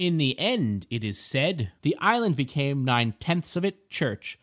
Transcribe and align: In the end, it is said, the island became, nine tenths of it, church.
In 0.01 0.17
the 0.17 0.35
end, 0.39 0.87
it 0.89 1.03
is 1.03 1.19
said, 1.19 1.73
the 1.83 1.95
island 1.99 2.35
became, 2.35 2.83
nine 2.83 3.13
tenths 3.19 3.55
of 3.55 3.63
it, 3.63 3.87
church. 3.91 4.39